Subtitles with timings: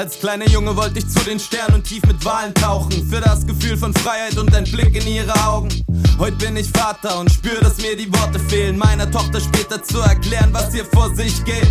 [0.00, 2.90] Als kleiner Junge wollte ich zu den Sternen und tief mit Wahlen tauchen.
[3.10, 5.68] Für das Gefühl von Freiheit und ein Blick in ihre Augen.
[6.18, 10.00] Heute bin ich Vater und spür, dass mir die Worte fehlen, meiner Tochter später zu
[10.00, 11.68] erklären, was hier vor sich geht.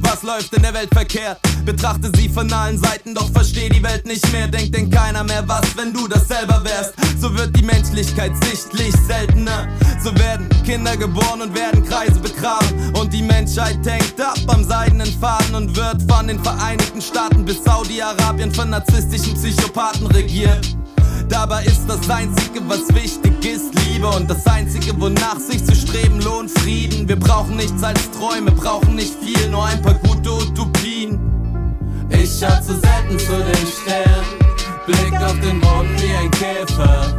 [0.00, 1.38] Was läuft in der Welt verkehrt?
[1.64, 4.48] Betrachte sie von allen Seiten, doch versteh die Welt nicht mehr.
[4.48, 6.92] Denkt denn keiner mehr was, wenn du das selber wärst.
[7.20, 9.66] So wird die Menschlichkeit sichtlich seltener.
[10.04, 12.68] So werden Kinder geboren und werden Kreise begraben.
[13.12, 18.54] Die Menschheit hängt ab am seidenen Faden und wird von den Vereinigten Staaten bis Saudi-Arabien
[18.54, 20.74] von narzisstischen Psychopathen regiert.
[21.28, 24.08] Dabei ist das Einzige, was wichtig ist, Liebe.
[24.08, 27.06] Und das Einzige, wonach sich zu streben lohnt, Frieden.
[27.06, 31.20] Wir brauchen nichts als Träume, brauchen nicht viel, nur ein paar gute Utopien.
[32.08, 34.24] Ich schau zu selten zu den Sternen,
[34.86, 37.16] blick auf den Boden wie ein Käfer.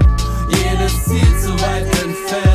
[0.49, 2.52] Jedes Ziel zu weit entfernt,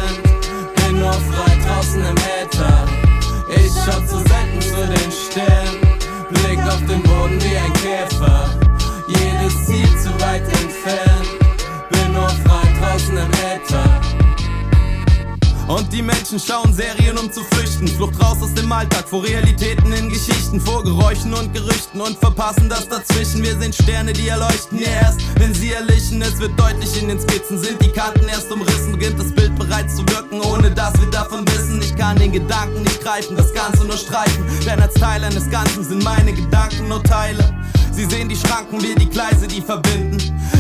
[15.89, 17.89] Und die Menschen schauen Serien, um zu flüchten.
[17.89, 22.69] Flucht raus aus dem Alltag, vor Realitäten in Geschichten, vor Geräuschen und Gerüchten und verpassen
[22.69, 23.43] das dazwischen.
[23.43, 26.21] Wir sind Sterne, die erleuchten ja erst, wenn sie erlichen.
[26.21, 29.97] Es wird deutlich in den Skizzen, sind die Karten erst umrissen, beginnt das Bild bereits
[29.97, 31.81] zu wirken, ohne dass wir davon wissen.
[31.81, 35.85] Ich kann den Gedanken nicht greifen, das Ganze nur streifen, denn als Teil eines Ganzen
[35.85, 37.59] sind meine Gedanken nur Teile.
[37.93, 40.08] Sie sehen die Schranken, wir die Gleise, die verbinden.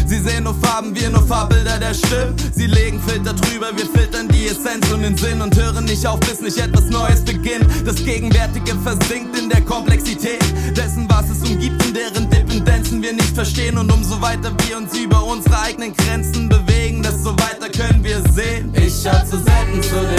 [0.08, 2.34] Sie sehen nur Farben, wir nur Fahrbilder der Stimmen.
[2.54, 6.18] Sie legen Filter drüber, wir filtern die Essenz und den Sinn und hören nicht auf,
[6.20, 7.66] bis nicht etwas Neues beginnt.
[7.84, 10.42] Das Gegenwärtige versinkt in der Komplexität
[10.74, 13.76] dessen, was es umgibt, in deren Dependenzen wir nicht verstehen.
[13.76, 18.72] Und umso weiter wir uns über unsere eigenen Grenzen bewegen, desto weiter können wir sehen.
[18.74, 20.17] Ich schau zu selten zu den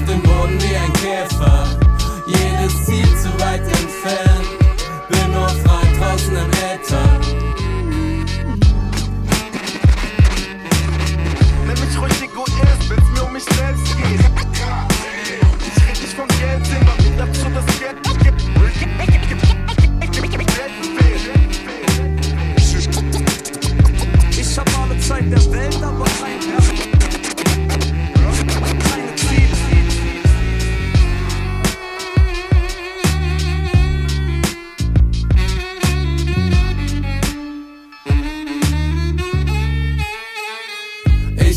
[0.00, 1.59] auf den Boden wie ein Käfer.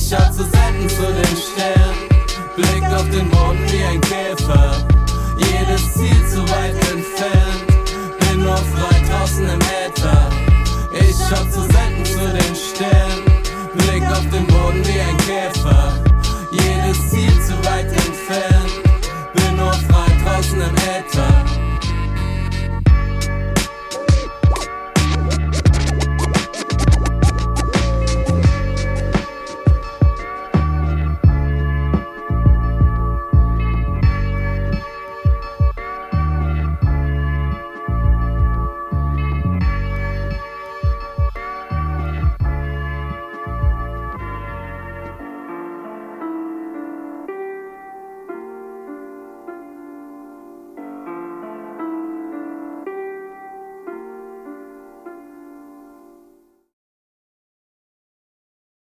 [0.05, 2.09] Ich schau zu selten zu den Sternen,
[2.57, 4.85] blick auf den Boden wie ein Käfer.
[5.37, 10.29] Jedes Ziel zu weit entfernt, bin nur frei draußen im Äther.
[10.91, 15.82] Ich schau zu selten zu den Sternen auf dem Boden wie ein Käfer.